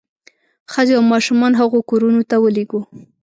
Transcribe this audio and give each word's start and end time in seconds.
ښځې 0.71 0.93
او 0.97 1.03
ماشومان 1.13 1.53
هغو 1.61 1.79
کورونو 1.89 2.21
ته 2.29 2.35
ولېږو. 2.39 2.81